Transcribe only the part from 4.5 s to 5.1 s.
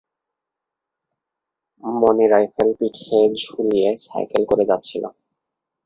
করে যাচ্ছিল।